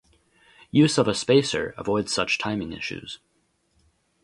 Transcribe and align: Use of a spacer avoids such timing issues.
Use 0.71 0.97
of 0.97 1.07
a 1.07 1.13
spacer 1.13 1.75
avoids 1.77 2.11
such 2.11 2.39
timing 2.39 2.71
issues. 2.71 3.19